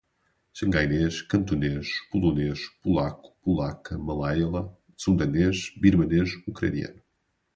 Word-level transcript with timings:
Xangainês, 0.57 1.21
cantonês, 1.31 1.87
polonês, 2.11 2.59
polaco, 2.81 3.35
polaca, 3.43 3.99
malaiala, 3.99 4.75
sundanês, 4.97 5.71
birmanês, 5.79 6.31
ucraniano 6.47 7.03